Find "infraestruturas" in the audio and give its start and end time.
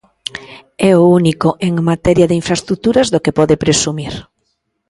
2.41-3.07